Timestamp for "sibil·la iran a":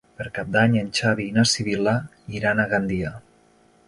1.51-2.69